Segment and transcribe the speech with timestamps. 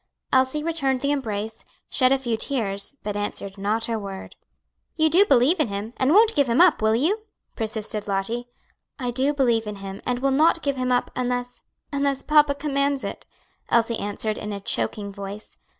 [0.33, 4.35] Elsie returned the embrace, shed a few tears, but answered not a word.
[4.95, 5.93] "You do believe in him?
[5.97, 7.19] and won't give him up; will you?"
[7.55, 8.47] persisted Lottie.
[8.97, 11.61] "I do believe in him, and will not give him up unless
[11.93, 13.27] unless papa commands it,"
[13.69, 15.57] Elsie answered in a choking voice.